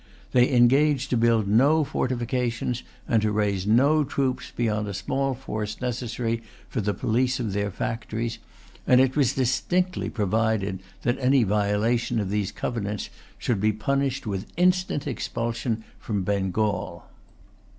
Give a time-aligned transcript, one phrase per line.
[0.31, 5.79] They engaged to build no fortifications, and to raise no troops beyond a small force
[5.79, 8.39] necessary for the police of their factories;
[8.87, 14.47] and it was distinctly provided that any violation of these covenants should be punished with
[14.57, 17.03] instant expulsion from Bengal.